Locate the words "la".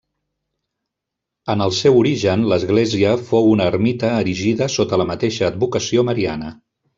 5.03-5.07